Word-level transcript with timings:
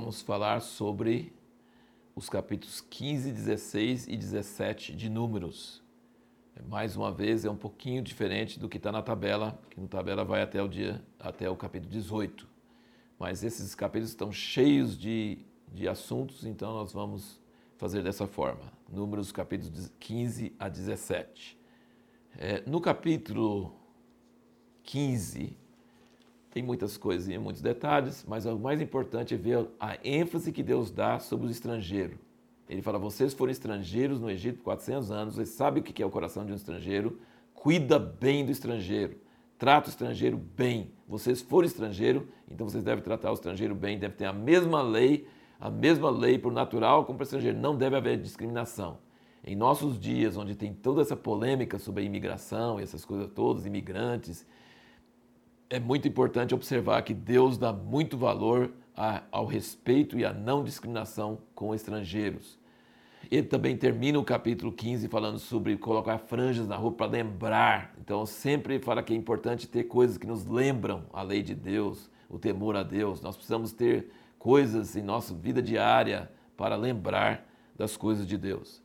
vamos 0.00 0.22
falar 0.22 0.62
sobre 0.62 1.30
os 2.16 2.30
capítulos 2.30 2.80
15, 2.80 3.32
16 3.32 4.08
e 4.08 4.16
17 4.16 4.96
de 4.96 5.10
Números. 5.10 5.82
Mais 6.66 6.96
uma 6.96 7.12
vez, 7.12 7.44
é 7.44 7.50
um 7.50 7.56
pouquinho 7.56 8.02
diferente 8.02 8.58
do 8.58 8.66
que 8.66 8.78
está 8.78 8.90
na 8.90 9.02
tabela, 9.02 9.60
que 9.68 9.78
na 9.78 9.86
tabela 9.86 10.24
vai 10.24 10.40
até 10.40 10.62
o 10.62 10.66
dia, 10.66 11.04
até 11.18 11.50
o 11.50 11.54
capítulo 11.54 11.92
18. 11.92 12.48
Mas 13.18 13.44
esses 13.44 13.74
capítulos 13.74 14.08
estão 14.08 14.32
cheios 14.32 14.98
de, 14.98 15.44
de 15.70 15.86
assuntos, 15.86 16.46
então 16.46 16.72
nós 16.72 16.94
vamos 16.94 17.38
fazer 17.76 18.02
dessa 18.02 18.26
forma. 18.26 18.72
Números 18.90 19.30
capítulos 19.30 19.92
15 20.00 20.54
a 20.58 20.70
17. 20.70 21.58
É, 22.38 22.62
no 22.66 22.80
capítulo 22.80 23.76
15, 24.82 25.58
tem 26.50 26.62
muitas 26.62 26.96
coisas 26.96 27.28
e 27.28 27.38
muitos 27.38 27.62
detalhes, 27.62 28.24
mas 28.26 28.44
o 28.44 28.58
mais 28.58 28.80
importante 28.80 29.34
é 29.34 29.36
ver 29.36 29.66
a 29.78 29.96
ênfase 30.02 30.50
que 30.50 30.62
Deus 30.62 30.90
dá 30.90 31.18
sobre 31.18 31.46
o 31.46 31.50
estrangeiro. 31.50 32.18
Ele 32.68 32.82
fala: 32.82 32.98
vocês 32.98 33.32
foram 33.32 33.52
estrangeiros 33.52 34.20
no 34.20 34.30
Egito 34.30 34.58
por 34.58 34.64
400 34.64 35.10
anos, 35.10 35.34
vocês 35.34 35.50
sabem 35.50 35.80
o 35.80 35.84
que 35.84 36.02
é 36.02 36.06
o 36.06 36.10
coração 36.10 36.44
de 36.44 36.52
um 36.52 36.56
estrangeiro, 36.56 37.18
cuida 37.54 37.98
bem 37.98 38.44
do 38.44 38.50
estrangeiro, 38.50 39.16
trata 39.58 39.88
o 39.88 39.90
estrangeiro 39.90 40.36
bem. 40.36 40.92
Vocês 41.06 41.40
foram 41.40 41.66
estrangeiro, 41.66 42.28
então 42.50 42.68
vocês 42.68 42.82
devem 42.82 43.02
tratar 43.02 43.30
o 43.30 43.34
estrangeiro 43.34 43.74
bem, 43.74 43.98
deve 43.98 44.14
ter 44.14 44.26
a 44.26 44.32
mesma 44.32 44.82
lei, 44.82 45.26
a 45.60 45.70
mesma 45.70 46.10
lei 46.10 46.38
para 46.38 46.48
o 46.48 46.52
natural 46.52 47.04
como 47.04 47.18
para 47.18 47.24
o 47.24 47.26
estrangeiro. 47.26 47.58
Não 47.58 47.76
deve 47.76 47.96
haver 47.96 48.20
discriminação. 48.20 48.98
Em 49.42 49.56
nossos 49.56 49.98
dias, 49.98 50.36
onde 50.36 50.54
tem 50.54 50.74
toda 50.74 51.00
essa 51.00 51.16
polêmica 51.16 51.78
sobre 51.78 52.02
a 52.02 52.06
imigração 52.06 52.78
e 52.78 52.82
essas 52.82 53.04
coisas 53.04 53.28
todas, 53.32 53.64
imigrantes, 53.64 54.46
é 55.70 55.78
muito 55.78 56.08
importante 56.08 56.52
observar 56.52 57.00
que 57.02 57.14
Deus 57.14 57.56
dá 57.56 57.72
muito 57.72 58.18
valor 58.18 58.72
ao 59.30 59.46
respeito 59.46 60.18
e 60.18 60.24
à 60.24 60.32
não 60.32 60.64
discriminação 60.64 61.38
com 61.54 61.72
estrangeiros. 61.72 62.58
Ele 63.30 63.46
também 63.46 63.76
termina 63.76 64.18
o 64.18 64.24
capítulo 64.24 64.72
15 64.72 65.06
falando 65.06 65.38
sobre 65.38 65.76
colocar 65.76 66.18
franjas 66.18 66.66
na 66.66 66.74
roupa 66.74 67.04
para 67.04 67.12
lembrar. 67.12 67.94
Então, 68.00 68.26
sempre 68.26 68.80
fala 68.80 69.02
que 69.02 69.12
é 69.12 69.16
importante 69.16 69.68
ter 69.68 69.84
coisas 69.84 70.18
que 70.18 70.26
nos 70.26 70.44
lembram 70.44 71.04
a 71.12 71.22
lei 71.22 71.40
de 71.40 71.54
Deus, 71.54 72.10
o 72.28 72.38
temor 72.38 72.76
a 72.76 72.82
Deus. 72.82 73.20
Nós 73.20 73.36
precisamos 73.36 73.72
ter 73.72 74.10
coisas 74.38 74.96
em 74.96 75.02
nossa 75.02 75.32
vida 75.32 75.62
diária 75.62 76.30
para 76.56 76.74
lembrar 76.74 77.46
das 77.76 77.96
coisas 77.96 78.26
de 78.26 78.36
Deus. 78.36 78.82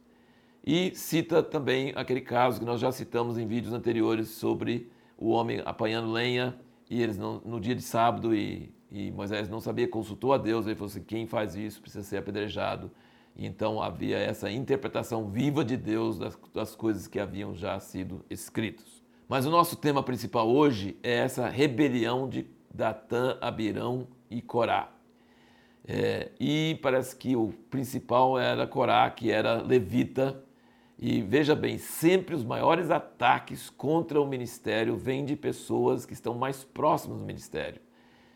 E 0.63 0.93
cita 0.95 1.41
também 1.41 1.91
aquele 1.95 2.21
caso 2.21 2.59
que 2.59 2.65
nós 2.65 2.79
já 2.79 2.91
citamos 2.91 3.39
em 3.39 3.47
vídeos 3.47 3.73
anteriores 3.73 4.29
sobre 4.29 4.91
o 5.17 5.29
homem 5.29 5.61
apanhando 5.65 6.11
lenha 6.11 6.55
e 6.89 7.01
eles 7.01 7.17
não, 7.17 7.41
no 7.43 7.59
dia 7.59 7.75
de 7.75 7.81
sábado 7.81 8.35
e, 8.35 8.73
e 8.91 9.11
Moisés 9.11 9.49
não 9.49 9.59
sabia, 9.59 9.87
consultou 9.87 10.33
a 10.33 10.37
Deus, 10.37 10.65
ele 10.65 10.75
falou 10.75 10.89
assim, 10.89 11.03
quem 11.03 11.25
faz 11.25 11.55
isso 11.55 11.81
precisa 11.81 12.03
ser 12.03 12.17
apedrejado. 12.17 12.91
Então 13.37 13.81
havia 13.81 14.17
essa 14.17 14.49
interpretação 14.49 15.29
viva 15.29 15.65
de 15.65 15.75
Deus 15.75 16.17
das, 16.17 16.37
das 16.53 16.75
coisas 16.75 17.07
que 17.07 17.19
haviam 17.19 17.53
já 17.53 17.79
sido 17.79 18.23
escritas. 18.29 19.03
Mas 19.27 19.45
o 19.45 19.49
nosso 19.49 19.75
tema 19.75 20.03
principal 20.03 20.47
hoje 20.47 20.97
é 21.03 21.15
essa 21.15 21.49
rebelião 21.49 22.29
de 22.29 22.47
Datã, 22.73 23.37
Abirão 23.41 24.07
e 24.29 24.41
Corá. 24.41 24.91
É, 25.87 26.31
e 26.39 26.79
parece 26.81 27.15
que 27.15 27.35
o 27.35 27.53
principal 27.69 28.39
era 28.39 28.65
Corá, 28.65 29.09
que 29.09 29.31
era 29.31 29.61
levita. 29.61 30.43
E 30.97 31.21
veja 31.21 31.55
bem, 31.55 31.77
sempre 31.77 32.33
os 32.33 32.43
maiores 32.43 32.89
ataques 32.89 33.69
contra 33.69 34.21
o 34.21 34.27
ministério 34.27 34.95
vêm 34.95 35.25
de 35.25 35.35
pessoas 35.35 36.05
que 36.05 36.13
estão 36.13 36.33
mais 36.33 36.63
próximas 36.63 37.19
do 37.19 37.25
ministério. 37.25 37.81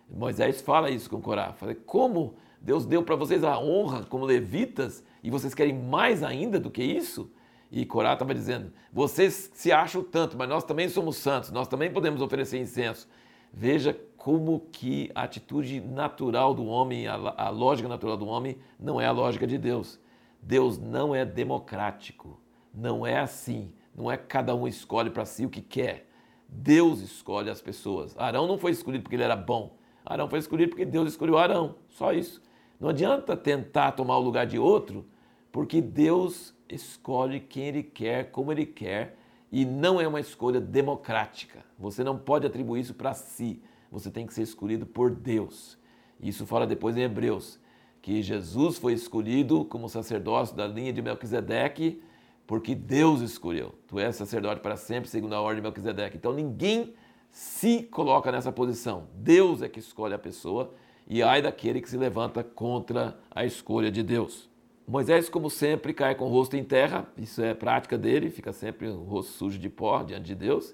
Moisés 0.09 0.61
fala 0.61 0.89
isso 0.89 1.09
com 1.09 1.21
Corá. 1.21 1.53
Fala, 1.53 1.73
como 1.73 2.35
Deus 2.59 2.85
deu 2.85 3.03
para 3.03 3.15
vocês 3.15 3.43
a 3.43 3.57
honra 3.59 4.03
como 4.03 4.25
levitas 4.25 5.03
e 5.23 5.29
vocês 5.29 5.53
querem 5.53 5.73
mais 5.73 6.23
ainda 6.23 6.59
do 6.59 6.69
que 6.69 6.83
isso? 6.83 7.31
E 7.71 7.85
Corá 7.85 8.13
estava 8.13 8.33
dizendo: 8.33 8.73
vocês 8.91 9.51
se 9.53 9.71
acham 9.71 10.03
tanto, 10.03 10.35
mas 10.37 10.49
nós 10.49 10.63
também 10.63 10.89
somos 10.89 11.17
santos, 11.17 11.51
nós 11.51 11.67
também 11.67 11.91
podemos 11.91 12.21
oferecer 12.21 12.59
incenso. 12.59 13.07
Veja 13.53 13.97
como 14.17 14.67
que 14.71 15.09
a 15.15 15.23
atitude 15.23 15.79
natural 15.79 16.53
do 16.53 16.65
homem, 16.65 17.07
a, 17.07 17.49
lógica 17.49 17.87
natural 17.87 18.17
do 18.17 18.27
homem, 18.27 18.57
não 18.79 18.99
é 18.99 19.05
a 19.05 19.11
lógica 19.11 19.47
de 19.47 19.57
Deus. 19.57 19.99
Deus 20.41 20.77
não 20.77 21.15
é 21.15 21.25
democrático, 21.25 22.39
não 22.73 23.05
é 23.05 23.19
assim, 23.19 23.73
não 23.95 24.11
é 24.11 24.17
cada 24.17 24.55
um 24.55 24.67
escolhe 24.67 25.09
para 25.09 25.25
si 25.25 25.45
o 25.45 25.49
que 25.49 25.61
quer. 25.61 26.07
Deus 26.47 26.99
escolhe 27.01 27.49
as 27.49 27.61
pessoas. 27.61 28.15
Arão 28.17 28.47
não 28.47 28.57
foi 28.57 28.71
escolhido 28.71 29.03
porque 29.03 29.15
ele 29.15 29.23
era 29.23 29.35
bom. 29.35 29.75
Arão 30.05 30.29
foi 30.29 30.39
escolhido 30.39 30.69
porque 30.69 30.85
Deus 30.85 31.09
escolheu 31.09 31.37
Arão. 31.37 31.75
Só 31.89 32.11
isso. 32.13 32.41
Não 32.79 32.89
adianta 32.89 33.35
tentar 33.35 33.91
tomar 33.91 34.17
o 34.17 34.21
lugar 34.21 34.47
de 34.47 34.57
outro, 34.57 35.05
porque 35.51 35.81
Deus 35.81 36.55
escolhe 36.69 37.39
quem 37.39 37.65
Ele 37.65 37.83
quer, 37.83 38.31
como 38.31 38.51
Ele 38.51 38.65
quer, 38.65 39.17
e 39.51 39.65
não 39.65 39.99
é 39.99 40.07
uma 40.07 40.19
escolha 40.19 40.61
democrática. 40.61 41.63
Você 41.77 42.03
não 42.03 42.17
pode 42.17 42.47
atribuir 42.47 42.81
isso 42.81 42.93
para 42.93 43.13
si. 43.13 43.61
Você 43.91 44.09
tem 44.09 44.25
que 44.25 44.33
ser 44.33 44.43
escolhido 44.43 44.85
por 44.85 45.09
Deus. 45.09 45.77
Isso 46.21 46.45
fala 46.45 46.67
depois 46.67 46.95
em 46.95 47.01
Hebreus, 47.01 47.59
que 48.01 48.21
Jesus 48.21 48.77
foi 48.77 48.93
escolhido 48.93 49.65
como 49.65 49.89
sacerdócio 49.89 50.55
da 50.55 50.67
linha 50.67 50.93
de 50.93 51.01
Melquisedeque, 51.01 52.01
porque 52.49 52.73
Deus 52.73 53.21
escolheu. 53.21 53.75
Tu 53.85 53.99
és 53.99 54.15
sacerdote 54.15 54.59
para 54.59 54.75
sempre, 54.75 55.07
segundo 55.07 55.35
a 55.35 55.39
ordem 55.39 55.57
de 55.57 55.61
Melquisedeque. 55.61 56.17
Então 56.17 56.33
ninguém 56.33 56.95
se 57.31 57.83
coloca 57.83 58.31
nessa 58.31 58.51
posição. 58.51 59.07
Deus 59.13 59.61
é 59.61 59.69
que 59.69 59.79
escolhe 59.79 60.15
a 60.15 60.17
pessoa 60.17 60.73
e 61.07 61.21
ai 61.21 61.43
daquele 61.43 61.79
que 61.79 61.87
se 61.87 61.95
levanta 61.95 62.43
contra 62.43 63.19
a 63.29 63.45
escolha 63.45 63.91
de 63.91 64.01
Deus. 64.01 64.49
Moisés, 64.87 65.29
como 65.29 65.47
sempre, 65.47 65.93
cai 65.93 66.15
com 66.15 66.25
o 66.25 66.29
rosto 66.29 66.57
em 66.57 66.63
terra, 66.63 67.07
isso 67.15 67.39
é 67.39 67.53
prática 67.53 67.99
dele, 67.99 68.31
fica 68.31 68.51
sempre 68.51 68.87
o 68.87 69.03
rosto 69.03 69.31
sujo 69.33 69.59
de 69.59 69.69
pó 69.69 70.01
diante 70.01 70.25
de 70.25 70.33
Deus. 70.33 70.73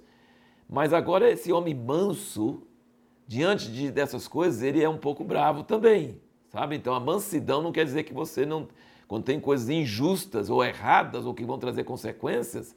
Mas 0.70 0.94
agora 0.94 1.30
esse 1.30 1.52
homem 1.52 1.76
manso, 1.76 2.64
diante 3.28 3.70
de, 3.70 3.92
dessas 3.92 4.30
coisas, 4.30 4.62
ele 4.62 4.82
é 4.82 4.88
um 4.88 4.98
pouco 4.98 5.26
bravo 5.26 5.62
também, 5.62 6.22
sabe? 6.48 6.78
Então 6.78 6.94
a 6.94 7.02
mansidão 7.02 7.62
não 7.62 7.74
quer 7.74 7.84
dizer 7.84 8.04
que 8.04 8.14
você 8.14 8.46
não, 8.46 8.66
quando 9.08 9.24
tem 9.24 9.40
coisas 9.40 9.70
injustas 9.70 10.50
ou 10.50 10.64
erradas 10.64 11.26
ou 11.26 11.34
que 11.34 11.46
vão 11.46 11.58
trazer 11.58 11.84
consequências, 11.84 12.76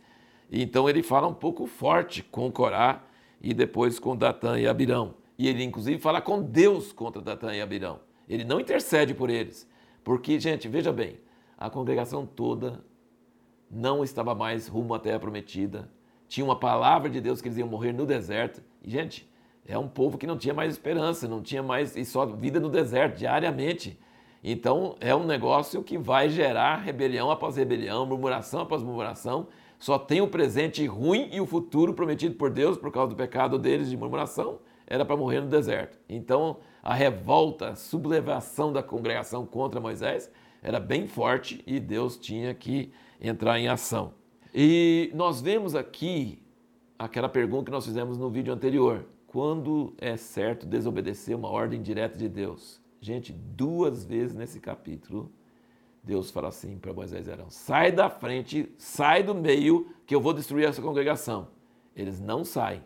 então 0.50 0.88
ele 0.88 1.02
fala 1.02 1.26
um 1.26 1.34
pouco 1.34 1.66
forte 1.66 2.22
com 2.22 2.50
Corá 2.50 3.02
e 3.40 3.54
depois 3.54 3.98
com 3.98 4.16
Datã 4.16 4.58
e 4.58 4.66
Abirão. 4.66 5.14
E 5.38 5.46
ele, 5.46 5.62
inclusive, 5.62 6.00
fala 6.00 6.20
com 6.20 6.42
Deus 6.42 6.92
contra 6.92 7.22
Datã 7.22 7.54
e 7.54 7.60
Abirão. 7.60 8.00
Ele 8.28 8.44
não 8.44 8.60
intercede 8.60 9.14
por 9.14 9.30
eles. 9.30 9.68
Porque, 10.02 10.38
gente, 10.40 10.68
veja 10.68 10.92
bem, 10.92 11.18
a 11.56 11.70
congregação 11.70 12.26
toda 12.26 12.82
não 13.70 14.02
estava 14.02 14.34
mais 14.34 14.66
rumo 14.66 14.94
à 14.94 14.98
terra 14.98 15.20
prometida. 15.20 15.90
Tinha 16.26 16.44
uma 16.44 16.58
palavra 16.58 17.08
de 17.08 17.20
Deus 17.20 17.40
que 17.40 17.48
eles 17.48 17.58
iam 17.58 17.68
morrer 17.68 17.92
no 17.92 18.04
deserto. 18.04 18.62
E, 18.82 18.90
gente, 18.90 19.28
é 19.66 19.78
um 19.78 19.88
povo 19.88 20.18
que 20.18 20.26
não 20.26 20.36
tinha 20.36 20.54
mais 20.54 20.72
esperança, 20.72 21.28
não 21.28 21.42
tinha 21.42 21.62
mais 21.62 21.96
e 21.96 22.04
só 22.04 22.26
vida 22.26 22.58
no 22.58 22.68
deserto 22.68 23.18
diariamente. 23.18 23.98
Então, 24.42 24.96
é 25.00 25.14
um 25.14 25.26
negócio 25.26 25.82
que 25.82 25.98
vai 25.98 26.28
gerar 26.28 26.76
rebelião 26.76 27.30
após 27.30 27.56
rebelião, 27.56 28.06
murmuração 28.06 28.60
após 28.60 28.82
murmuração. 28.82 29.48
Só 29.78 29.98
tem 29.98 30.20
o 30.20 30.28
presente 30.28 30.84
ruim 30.86 31.28
e 31.32 31.40
o 31.40 31.46
futuro 31.46 31.94
prometido 31.94 32.34
por 32.34 32.50
Deus 32.50 32.76
por 32.76 32.90
causa 32.90 33.10
do 33.10 33.16
pecado 33.16 33.58
deles 33.58 33.90
de 33.90 33.96
murmuração 33.96 34.58
era 34.88 35.04
para 35.04 35.16
morrer 35.16 35.40
no 35.40 35.48
deserto. 35.48 35.98
Então, 36.08 36.56
a 36.82 36.94
revolta, 36.94 37.70
a 37.70 37.74
sublevação 37.76 38.72
da 38.72 38.82
congregação 38.82 39.44
contra 39.44 39.80
Moisés 39.80 40.30
era 40.62 40.80
bem 40.80 41.06
forte 41.06 41.62
e 41.66 41.78
Deus 41.78 42.16
tinha 42.16 42.54
que 42.54 42.90
entrar 43.20 43.58
em 43.60 43.68
ação. 43.68 44.14
E 44.54 45.10
nós 45.14 45.40
vemos 45.40 45.74
aqui 45.74 46.42
aquela 46.98 47.28
pergunta 47.28 47.66
que 47.66 47.70
nós 47.70 47.84
fizemos 47.84 48.16
no 48.16 48.30
vídeo 48.30 48.52
anterior: 48.52 49.04
quando 49.26 49.92
é 49.98 50.16
certo 50.16 50.66
desobedecer 50.66 51.36
uma 51.36 51.50
ordem 51.50 51.82
direta 51.82 52.16
de 52.16 52.28
Deus? 52.28 52.80
Gente, 53.00 53.32
duas 53.32 54.04
vezes 54.04 54.34
nesse 54.34 54.58
capítulo, 54.60 55.30
Deus 56.02 56.30
fala 56.30 56.48
assim 56.48 56.78
para 56.78 56.92
Moisés 56.92 57.26
e 57.26 57.30
Arão: 57.30 57.50
sai 57.50 57.92
da 57.92 58.08
frente, 58.08 58.72
sai 58.76 59.22
do 59.22 59.34
meio, 59.34 59.88
que 60.06 60.14
eu 60.14 60.20
vou 60.20 60.32
destruir 60.32 60.66
essa 60.66 60.82
congregação. 60.82 61.48
Eles 61.94 62.20
não 62.20 62.44
saem. 62.44 62.82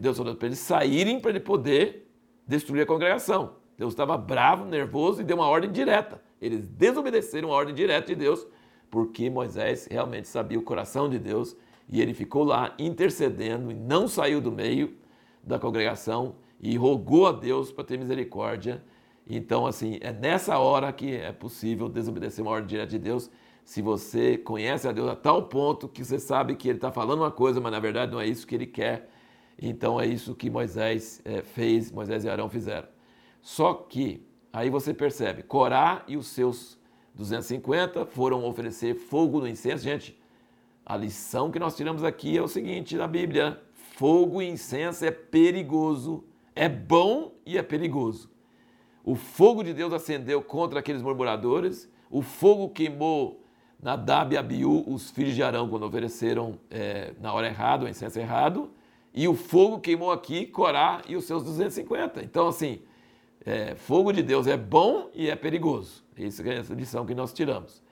Deus 0.00 0.16
falou 0.16 0.34
para 0.36 0.46
eles 0.46 0.58
saírem 0.58 1.18
para 1.18 1.30
ele 1.30 1.40
poder 1.40 2.08
destruir 2.46 2.82
a 2.82 2.86
congregação. 2.86 3.56
Deus 3.76 3.92
estava 3.92 4.16
bravo, 4.16 4.64
nervoso 4.64 5.20
e 5.20 5.24
deu 5.24 5.36
uma 5.36 5.48
ordem 5.48 5.72
direta. 5.72 6.22
Eles 6.40 6.66
desobedeceram 6.68 7.50
a 7.52 7.56
ordem 7.56 7.74
direta 7.74 8.08
de 8.08 8.14
Deus, 8.14 8.46
porque 8.90 9.28
Moisés 9.28 9.88
realmente 9.90 10.28
sabia 10.28 10.58
o 10.58 10.62
coração 10.62 11.08
de 11.08 11.18
Deus 11.18 11.56
e 11.88 12.00
ele 12.00 12.14
ficou 12.14 12.44
lá 12.44 12.74
intercedendo 12.78 13.70
e 13.70 13.74
não 13.74 14.06
saiu 14.06 14.40
do 14.40 14.52
meio 14.52 14.94
da 15.42 15.58
congregação 15.58 16.36
e 16.64 16.76
rogou 16.76 17.26
a 17.26 17.32
Deus 17.32 17.70
para 17.70 17.84
ter 17.84 17.98
misericórdia. 17.98 18.82
Então, 19.28 19.66
assim, 19.66 19.98
é 20.00 20.12
nessa 20.12 20.58
hora 20.58 20.92
que 20.92 21.14
é 21.14 21.32
possível 21.32 21.88
desobedecer 21.88 22.44
uma 22.44 22.50
ordem 22.50 22.66
direta 22.66 22.90
de 22.90 22.98
Deus. 22.98 23.30
Se 23.64 23.80
você 23.80 24.36
conhece 24.36 24.88
a 24.88 24.92
Deus 24.92 25.08
a 25.08 25.16
tal 25.16 25.44
ponto 25.44 25.88
que 25.88 26.04
você 26.04 26.18
sabe 26.18 26.56
que 26.56 26.68
Ele 26.68 26.78
está 26.78 26.90
falando 26.90 27.20
uma 27.20 27.30
coisa, 27.30 27.60
mas 27.60 27.72
na 27.72 27.78
verdade 27.78 28.12
não 28.12 28.20
é 28.20 28.26
isso 28.26 28.46
que 28.46 28.54
Ele 28.54 28.66
quer 28.66 29.08
então 29.60 30.00
é 30.00 30.06
isso 30.06 30.34
que 30.34 30.50
Moisés 30.50 31.20
é, 31.24 31.42
fez, 31.42 31.90
Moisés 31.90 32.24
e 32.24 32.28
Arão 32.28 32.48
fizeram. 32.48 32.88
Só 33.40 33.74
que 33.74 34.26
aí 34.52 34.70
você 34.70 34.92
percebe, 34.92 35.42
Corá 35.42 36.04
e 36.08 36.16
os 36.16 36.28
seus 36.28 36.78
250 37.14 38.06
foram 38.06 38.44
oferecer 38.44 38.94
fogo 38.94 39.40
no 39.40 39.48
incenso. 39.48 39.84
Gente, 39.84 40.18
a 40.84 40.96
lição 40.96 41.50
que 41.50 41.58
nós 41.58 41.76
tiramos 41.76 42.02
aqui 42.02 42.36
é 42.36 42.42
o 42.42 42.48
seguinte 42.48 42.96
na 42.96 43.06
Bíblia: 43.06 43.60
fogo 43.74 44.42
e 44.42 44.48
incenso 44.48 45.04
é 45.04 45.10
perigoso, 45.10 46.24
é 46.54 46.68
bom 46.68 47.32
e 47.44 47.58
é 47.58 47.62
perigoso. 47.62 48.30
O 49.04 49.14
fogo 49.14 49.62
de 49.62 49.74
Deus 49.74 49.92
acendeu 49.92 50.42
contra 50.42 50.80
aqueles 50.80 51.02
murmuradores, 51.02 51.90
o 52.10 52.22
fogo 52.22 52.68
queimou 52.70 53.44
Nadab 53.82 54.34
e 54.34 54.38
Abiú, 54.38 54.84
os 54.86 55.10
filhos 55.10 55.34
de 55.34 55.42
Arão, 55.42 55.68
quando 55.68 55.84
ofereceram 55.84 56.58
é, 56.70 57.12
na 57.20 57.32
hora 57.32 57.48
errada, 57.48 57.84
o 57.84 57.88
incenso 57.88 58.18
errado, 58.18 58.70
e 59.12 59.28
o 59.28 59.34
fogo 59.34 59.78
queimou 59.78 60.10
aqui 60.10 60.46
Corá 60.46 61.02
e 61.06 61.16
os 61.16 61.24
seus 61.24 61.44
250. 61.44 62.22
Então, 62.22 62.48
assim, 62.48 62.80
é, 63.44 63.74
fogo 63.74 64.10
de 64.12 64.22
Deus 64.22 64.46
é 64.46 64.56
bom 64.56 65.10
e 65.14 65.28
é 65.28 65.36
perigoso. 65.36 66.02
Essa 66.16 66.42
é 66.48 66.60
a 66.60 66.74
lição 66.74 67.04
que 67.04 67.14
nós 67.14 67.32
tiramos. 67.32 67.82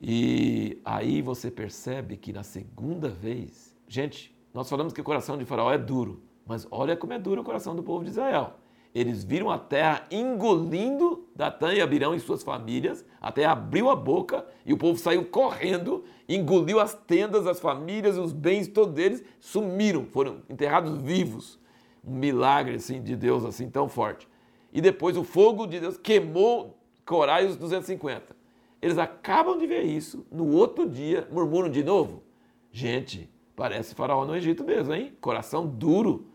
E 0.00 0.80
aí 0.84 1.22
você 1.22 1.50
percebe 1.50 2.16
que 2.16 2.32
na 2.32 2.42
segunda 2.42 3.08
vez, 3.08 3.74
gente, 3.88 4.34
nós 4.52 4.68
falamos 4.68 4.92
que 4.92 5.00
o 5.00 5.04
coração 5.04 5.38
de 5.38 5.44
Faraó 5.44 5.72
é 5.72 5.78
duro, 5.78 6.22
mas 6.46 6.66
olha 6.70 6.96
como 6.96 7.12
é 7.12 7.18
duro 7.18 7.40
o 7.40 7.44
coração 7.44 7.74
do 7.74 7.82
povo 7.82 8.04
de 8.04 8.10
Israel. 8.10 8.54
Eles 8.94 9.24
viram 9.24 9.50
a 9.50 9.58
terra 9.58 10.06
engolindo 10.10 11.26
Datã 11.34 11.72
e 11.72 11.80
Abirão 11.80 12.14
e 12.14 12.20
suas 12.20 12.42
famílias, 12.42 13.04
a 13.20 13.32
terra 13.32 13.52
abriu 13.52 13.88
a 13.88 13.96
boca 13.96 14.46
e 14.66 14.72
o 14.72 14.76
povo 14.76 14.98
saiu 14.98 15.24
correndo, 15.24 16.04
engoliu 16.28 16.78
as 16.78 16.94
tendas, 16.94 17.46
as 17.46 17.58
famílias, 17.58 18.18
os 18.18 18.32
bens 18.32 18.68
todos 18.68 18.98
eles, 18.98 19.24
sumiram, 19.40 20.04
foram 20.04 20.42
enterrados 20.48 20.98
vivos. 20.98 21.58
Um 22.04 22.14
milagre 22.14 22.74
assim 22.74 23.02
de 23.02 23.16
Deus 23.16 23.44
assim 23.44 23.70
tão 23.70 23.88
forte. 23.88 24.28
E 24.72 24.80
depois 24.80 25.16
o 25.16 25.24
fogo 25.24 25.66
de 25.66 25.80
Deus 25.80 25.96
queimou 25.96 26.78
Corá 27.04 27.42
e 27.42 27.46
os 27.46 27.56
250. 27.56 28.36
Eles 28.80 28.98
acabam 28.98 29.58
de 29.58 29.66
ver 29.66 29.82
isso, 29.82 30.26
no 30.30 30.48
outro 30.56 30.88
dia 30.88 31.28
murmuram 31.30 31.68
de 31.68 31.84
novo. 31.84 32.22
Gente, 32.70 33.30
parece 33.54 33.94
faraó 33.94 34.24
no 34.24 34.34
Egito 34.34 34.64
mesmo, 34.64 34.94
hein? 34.94 35.16
Coração 35.20 35.66
duro. 35.66 36.26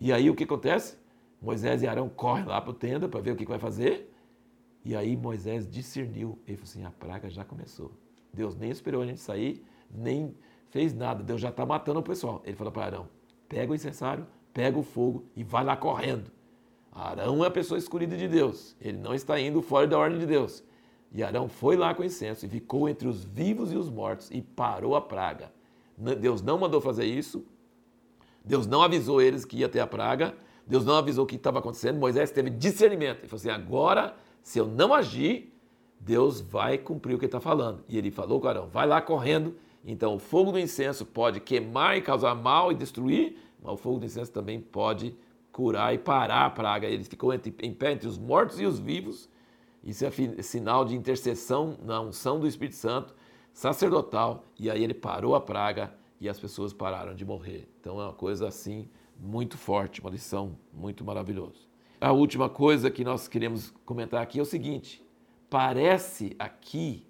E 0.00 0.12
aí 0.12 0.30
o 0.30 0.34
que 0.34 0.44
acontece? 0.44 0.96
Moisés 1.40 1.82
e 1.82 1.86
Arão 1.86 2.08
correm 2.08 2.44
lá 2.44 2.60
para 2.60 2.70
o 2.70 2.74
tenda 2.74 3.08
para 3.08 3.20
ver 3.20 3.32
o 3.32 3.36
que, 3.36 3.44
vai 3.44 3.58
fazer. 3.58 4.12
E 4.84 4.96
aí 4.96 5.16
Moisés 5.16 5.68
discerniu. 5.68 6.38
Ele 6.46 6.56
falou 6.56 6.70
assim: 6.70 6.84
a 6.84 6.90
praga 6.90 7.28
já 7.28 7.44
começou. 7.44 7.92
Deus 8.32 8.56
nem 8.56 8.70
esperou 8.70 9.02
a 9.02 9.06
gente 9.06 9.20
sair, 9.20 9.64
nem 9.90 10.34
fez 10.70 10.94
nada. 10.94 11.22
Deus 11.22 11.40
já 11.40 11.50
está 11.50 11.66
matando 11.66 12.00
o 12.00 12.02
pessoal. 12.02 12.42
Ele 12.44 12.56
falou 12.56 12.72
para 12.72 12.86
Arão: 12.86 13.08
pega 13.48 13.72
o 13.72 13.74
incensário, 13.74 14.26
pega 14.54 14.78
o 14.78 14.82
fogo 14.82 15.24
e 15.36 15.44
vai 15.44 15.64
lá 15.64 15.76
correndo. 15.76 16.30
Arão 16.92 17.44
é 17.44 17.48
a 17.48 17.50
pessoa 17.50 17.78
escolhida 17.78 18.16
de 18.16 18.26
Deus. 18.26 18.76
Ele 18.80 18.98
não 18.98 19.14
está 19.14 19.38
indo 19.38 19.62
fora 19.62 19.86
da 19.86 19.98
ordem 19.98 20.18
de 20.18 20.26
Deus. 20.26 20.64
E 21.12 21.22
Arão 21.22 21.48
foi 21.48 21.76
lá 21.76 21.94
com 21.94 22.04
incenso 22.04 22.46
e 22.46 22.48
ficou 22.48 22.88
entre 22.88 23.06
os 23.06 23.24
vivos 23.24 23.72
e 23.72 23.76
os 23.76 23.90
mortos 23.90 24.30
e 24.30 24.40
parou 24.40 24.94
a 24.94 25.00
praga. 25.00 25.52
Deus 26.20 26.40
não 26.40 26.58
mandou 26.58 26.80
fazer 26.80 27.04
isso. 27.04 27.44
Deus 28.44 28.66
não 28.66 28.82
avisou 28.82 29.20
eles 29.20 29.44
que 29.44 29.58
ia 29.58 29.68
ter 29.68 29.80
a 29.80 29.86
praga. 29.86 30.34
Deus 30.66 30.84
não 30.84 30.94
avisou 30.94 31.24
o 31.24 31.26
que 31.26 31.36
estava 31.36 31.58
acontecendo. 31.58 31.98
Moisés 31.98 32.30
teve 32.30 32.50
discernimento. 32.50 33.18
Ele 33.20 33.28
falou 33.28 33.40
assim: 33.40 33.50
agora, 33.50 34.14
se 34.42 34.58
eu 34.58 34.66
não 34.66 34.94
agir, 34.94 35.52
Deus 35.98 36.40
vai 36.40 36.78
cumprir 36.78 37.14
o 37.14 37.18
que 37.18 37.26
está 37.26 37.40
falando. 37.40 37.84
E 37.88 37.98
ele 37.98 38.10
falou 38.10 38.40
com 38.40 38.48
Arão: 38.48 38.68
vai 38.68 38.86
lá 38.86 39.00
correndo. 39.00 39.56
Então, 39.84 40.14
o 40.14 40.18
fogo 40.18 40.52
do 40.52 40.58
incenso 40.58 41.06
pode 41.06 41.40
queimar 41.40 41.96
e 41.96 42.02
causar 42.02 42.34
mal 42.34 42.70
e 42.70 42.74
destruir, 42.74 43.36
mas 43.62 43.72
o 43.72 43.76
fogo 43.76 43.98
do 43.98 44.06
incenso 44.06 44.30
também 44.30 44.60
pode 44.60 45.16
curar 45.50 45.94
e 45.94 45.98
parar 45.98 46.46
a 46.46 46.50
praga. 46.50 46.86
Ele 46.86 47.04
ficou 47.04 47.32
entre, 47.32 47.54
em 47.62 47.72
pé 47.72 47.92
entre 47.92 48.06
os 48.06 48.18
mortos 48.18 48.60
e 48.60 48.66
os 48.66 48.78
vivos. 48.78 49.28
Isso 49.82 50.04
é 50.04 50.42
sinal 50.42 50.84
de 50.84 50.94
intercessão 50.94 51.78
na 51.82 52.00
unção 52.00 52.38
do 52.38 52.46
Espírito 52.46 52.76
Santo 52.76 53.14
sacerdotal. 53.52 54.44
E 54.58 54.70
aí 54.70 54.84
ele 54.84 54.94
parou 54.94 55.34
a 55.34 55.40
praga 55.40 55.92
e 56.20 56.28
as 56.28 56.38
pessoas 56.38 56.72
pararam 56.72 57.14
de 57.14 57.24
morrer. 57.24 57.68
Então 57.80 58.00
é 58.00 58.04
uma 58.04 58.12
coisa 58.12 58.46
assim 58.46 58.88
muito 59.18 59.56
forte, 59.56 60.00
uma 60.00 60.10
lição 60.10 60.56
muito 60.72 61.04
maravilhosa. 61.04 61.70
A 62.00 62.12
última 62.12 62.48
coisa 62.48 62.90
que 62.90 63.04
nós 63.04 63.28
queremos 63.28 63.72
comentar 63.84 64.22
aqui 64.22 64.38
é 64.38 64.42
o 64.42 64.46
seguinte: 64.46 65.04
parece 65.48 66.34
aqui, 66.38 67.06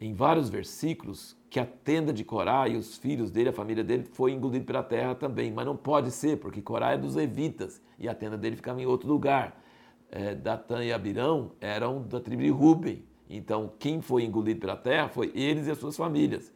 em 0.00 0.14
vários 0.14 0.48
versículos, 0.48 1.36
que 1.50 1.60
a 1.60 1.66
tenda 1.66 2.12
de 2.12 2.24
Corá 2.24 2.68
e 2.68 2.76
os 2.76 2.96
filhos 2.96 3.30
dele, 3.30 3.50
a 3.50 3.52
família 3.52 3.84
dele, 3.84 4.04
foi 4.04 4.32
engolida 4.32 4.64
pela 4.64 4.82
terra 4.82 5.14
também. 5.14 5.52
Mas 5.52 5.66
não 5.66 5.76
pode 5.76 6.10
ser, 6.10 6.38
porque 6.38 6.60
Corá 6.60 6.92
é 6.92 6.98
dos 6.98 7.14
levitas 7.14 7.80
e 7.98 8.08
a 8.08 8.14
tenda 8.14 8.36
dele 8.36 8.56
ficava 8.56 8.80
em 8.80 8.86
outro 8.86 9.08
lugar. 9.08 9.62
É, 10.10 10.34
Datã 10.34 10.84
e 10.84 10.92
Abirão 10.92 11.52
eram 11.60 12.02
da 12.02 12.20
tribo 12.20 12.42
de 12.42 12.50
Ruben. 12.50 13.04
Então, 13.28 13.72
quem 13.78 14.00
foi 14.00 14.24
engolido 14.24 14.60
pela 14.60 14.76
terra 14.76 15.08
foi 15.08 15.32
eles 15.34 15.66
e 15.66 15.70
as 15.70 15.78
suas 15.78 15.96
famílias. 15.96 16.52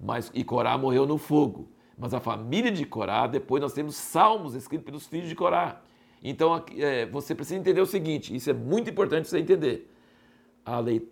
Mas, 0.00 0.30
e 0.34 0.44
Corá 0.44 0.76
morreu 0.78 1.06
no 1.06 1.18
fogo. 1.18 1.68
Mas 1.96 2.14
a 2.14 2.20
família 2.20 2.70
de 2.70 2.84
Corá, 2.84 3.26
depois 3.26 3.60
nós 3.60 3.72
temos 3.72 3.96
salmos 3.96 4.54
escritos 4.54 4.84
pelos 4.84 5.06
filhos 5.06 5.28
de 5.28 5.34
Corá. 5.34 5.82
Então, 6.22 6.62
é, 6.76 7.06
você 7.06 7.34
precisa 7.34 7.58
entender 7.58 7.80
o 7.80 7.86
seguinte: 7.86 8.34
isso 8.34 8.48
é 8.50 8.52
muito 8.52 8.90
importante 8.90 9.28
você 9.28 9.38
entender 9.38 9.90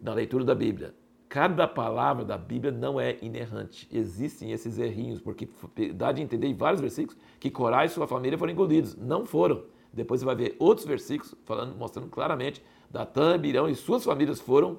na 0.03 0.13
leitura 0.13 0.45
da 0.45 0.55
Bíblia. 0.55 0.95
Cada 1.29 1.67
palavra 1.67 2.25
da 2.25 2.39
Bíblia 2.39 2.71
não 2.71 3.01
é 3.01 3.17
inerrante. 3.21 3.89
Existem 3.93 4.53
esses 4.53 4.79
errinhos, 4.79 5.21
porque 5.21 5.49
dá 5.93 6.13
de 6.13 6.23
entender 6.23 6.47
em 6.47 6.55
vários 6.55 6.81
versículos 6.81 7.19
que 7.41 7.51
Corá 7.51 7.85
e 7.85 7.89
sua 7.89 8.07
família 8.07 8.39
foram 8.39 8.53
engolidos. 8.53 8.95
Não 8.97 9.27
foram. 9.27 9.65
Depois 9.93 10.21
você 10.21 10.27
vai 10.27 10.37
ver 10.37 10.57
outros 10.59 10.87
versículos 10.87 11.35
falando, 11.45 11.77
mostrando 11.77 12.09
claramente 12.09 12.63
Datã, 12.91 13.39
Birão 13.39 13.69
e 13.69 13.75
suas 13.75 14.05
famílias 14.05 14.41
foram 14.41 14.79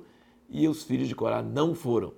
e 0.50 0.68
os 0.68 0.84
filhos 0.84 1.08
de 1.08 1.16
Corá 1.16 1.42
não 1.42 1.76
foram. 1.76 2.14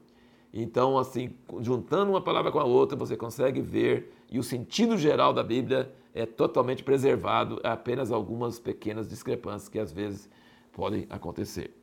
Então, 0.53 0.97
assim, 0.97 1.31
juntando 1.61 2.11
uma 2.11 2.21
palavra 2.21 2.51
com 2.51 2.59
a 2.59 2.63
outra, 2.63 2.97
você 2.97 3.15
consegue 3.15 3.61
ver 3.61 4.13
e 4.29 4.39
o 4.39 4.43
sentido 4.43 4.97
geral 4.97 5.33
da 5.33 5.43
Bíblia 5.43 5.93
é 6.13 6.25
totalmente 6.25 6.83
preservado, 6.83 7.59
apenas 7.63 8.11
algumas 8.11 8.59
pequenas 8.59 9.07
discrepâncias 9.07 9.69
que 9.69 9.79
às 9.79 9.91
vezes 9.91 10.29
podem 10.71 11.05
acontecer. 11.09 11.75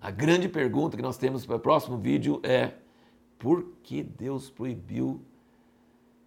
A 0.00 0.10
grande 0.10 0.48
pergunta 0.48 0.96
que 0.96 1.02
nós 1.02 1.18
temos 1.18 1.44
para 1.44 1.56
o 1.56 1.60
próximo 1.60 1.98
vídeo 1.98 2.40
é: 2.42 2.74
por 3.38 3.64
que 3.82 4.02
Deus 4.02 4.48
proibiu 4.48 5.20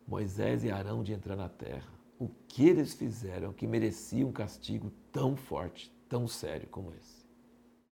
Moisés 0.08 0.64
e 0.64 0.72
Arão 0.72 1.04
de 1.04 1.14
entrar 1.14 1.36
na 1.36 1.50
terra? 1.50 1.92
O 2.20 2.30
que 2.48 2.68
eles 2.68 2.94
fizeram 2.94 3.52
que 3.52 3.66
merecia 3.66 4.26
um 4.26 4.32
castigo 4.32 4.92
tão 5.12 5.36
forte, 5.36 5.92
tão 6.08 6.28
sério 6.28 6.68
como 6.70 6.94
esse? 6.94 7.23